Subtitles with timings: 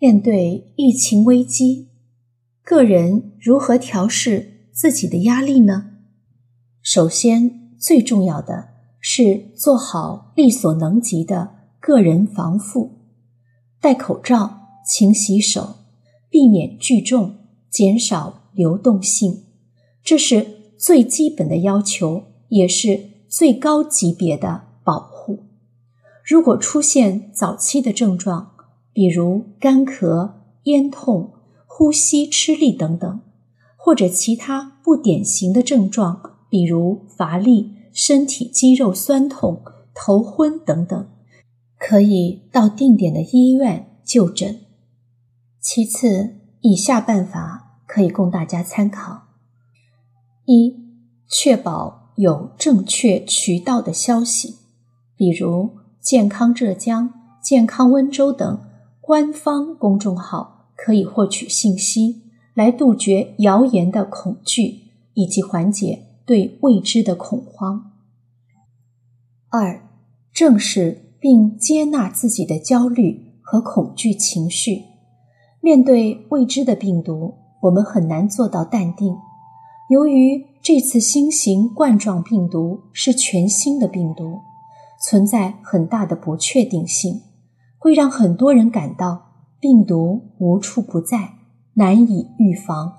[0.00, 1.90] 面对疫情危机，
[2.64, 5.90] 个人如何调试自己的压力呢？
[6.80, 12.92] 首先，最重要的是做好力所能及的个人防护，
[13.78, 15.74] 戴口罩、勤洗手，
[16.30, 17.34] 避免聚众，
[17.68, 19.44] 减少流动性，
[20.02, 25.44] 这是最基本的要求，也是最高级别的保护。
[26.24, 28.52] 如果出现早期的症状，
[28.92, 30.32] 比如干咳、
[30.64, 31.32] 咽痛、
[31.66, 33.20] 呼吸吃力等等，
[33.76, 39.62] 或者其他不典型的症状，比如乏力、身体肌肉酸痛、
[39.94, 41.08] 头昏等等，
[41.78, 44.60] 可以到定点的医院就诊。
[45.60, 49.22] 其次，以下办法可以供大家参考：
[50.46, 50.74] 一、
[51.28, 54.56] 确保有正确渠道的消息，
[55.16, 57.12] 比如健康浙江、
[57.42, 58.60] 健康温州等。
[59.10, 62.22] 官方公众号可以获取信息，
[62.54, 64.82] 来杜绝谣言的恐惧，
[65.14, 67.90] 以及缓解对未知的恐慌。
[69.48, 69.82] 二、
[70.32, 74.84] 正视并接纳自己的焦虑和恐惧情绪。
[75.60, 79.16] 面对未知的病毒，我们很难做到淡定。
[79.90, 84.38] 由于这次新型冠状病毒是全新的病毒，
[85.04, 87.22] 存在很大的不确定性。
[87.80, 91.38] 会让很多人感到病毒无处不在，
[91.74, 92.92] 难以预防。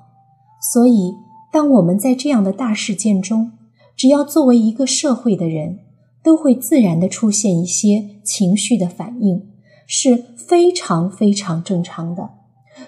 [0.73, 1.13] 所以，
[1.51, 3.51] 当我们在这样的大事件中，
[3.95, 5.81] 只要作为一个社会的人，
[6.23, 9.51] 都会自然的出现一些情绪的反应，
[9.85, 12.31] 是非常非常正常的。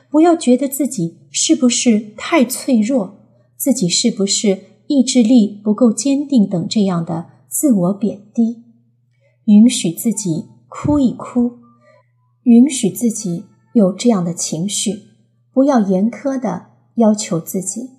[0.10, 3.20] 不要觉得自己是不是太脆弱，
[3.56, 8.64] 自己是不是意志力不够坚定等这样的自我贬低，
[9.46, 11.63] 允许自己哭一哭。
[12.44, 15.04] 允许自己有这样的情绪，
[15.54, 17.92] 不要严苛的要求自己。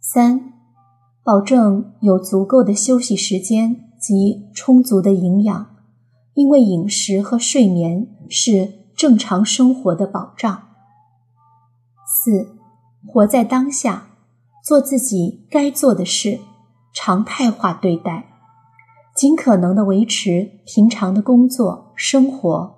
[0.00, 0.52] 三，
[1.22, 5.76] 保证有足够的休息时间及充足的营养，
[6.34, 10.68] 因为饮食和睡眠是正常生活的保障。
[12.06, 12.56] 四，
[13.06, 14.08] 活在当下，
[14.64, 16.40] 做自己该做的事，
[16.94, 18.30] 常态化对待，
[19.14, 22.77] 尽可能的维持平常的工作生活。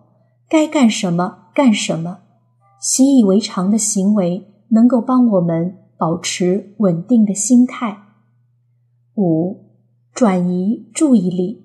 [0.51, 2.19] 该干什么干什么，
[2.81, 7.99] 习以为常的行为能够帮我们保持稳定的心态。
[9.15, 9.71] 五，
[10.13, 11.63] 转移注意力，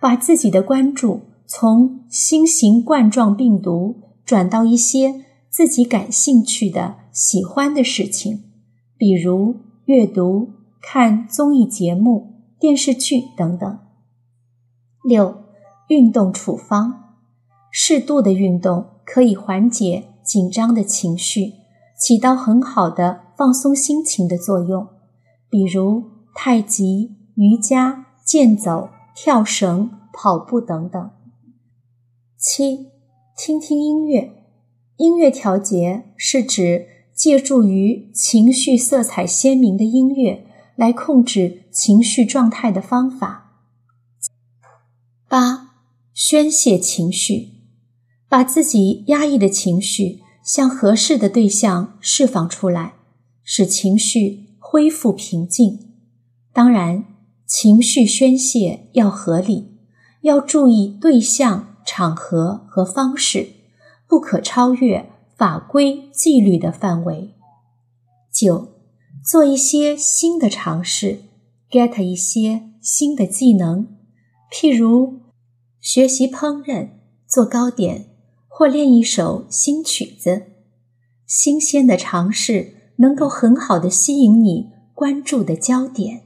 [0.00, 8.42] 把自己的关注从新型冠状病毒转到一些自己感兴趣的、喜欢的事情，
[8.96, 9.54] 比如
[9.84, 10.48] 阅读、
[10.82, 13.78] 看综艺节目、电视剧等等。
[15.04, 15.44] 六，
[15.86, 17.07] 运动处方。
[17.70, 21.54] 适度的运动可以缓解紧张的情绪，
[21.98, 24.88] 起到很好的放松心情的作用。
[25.50, 31.10] 比如太极、瑜伽、健走、跳绳、跑步等等。
[32.36, 32.88] 七，
[33.36, 34.34] 听听音乐。
[34.96, 40.46] 音乐调节是指借助于情绪色彩鲜明的音乐
[40.76, 43.62] 来控制情绪状态的方法。
[45.28, 45.70] 八，
[46.12, 47.57] 宣泄情绪。
[48.28, 52.94] 把自己压抑的情绪向合适的对象释放出来，
[53.42, 55.94] 使情绪恢复平静。
[56.52, 57.04] 当然，
[57.46, 59.78] 情绪宣泄要合理，
[60.22, 63.48] 要注意对象、场合和方式，
[64.06, 67.34] 不可超越法规纪律的范围。
[68.30, 68.68] 九，
[69.24, 71.20] 做一些新的尝试
[71.70, 73.86] ，get 一些新的技能，
[74.52, 75.20] 譬如
[75.80, 76.90] 学习烹饪、
[77.26, 78.07] 做糕点。
[78.58, 80.46] 或练一首新曲子，
[81.28, 86.22] 新鲜的尝试能够很好的吸引你关注的焦点。